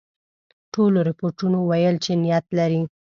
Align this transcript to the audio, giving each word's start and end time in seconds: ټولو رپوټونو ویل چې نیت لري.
ټولو 0.73 0.99
رپوټونو 1.09 1.57
ویل 1.69 1.95
چې 2.05 2.11
نیت 2.23 2.45
لري. 2.57 2.81